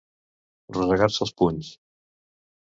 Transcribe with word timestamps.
Rosegar-se 0.77 1.21
els 1.27 1.35
punys. 1.43 1.71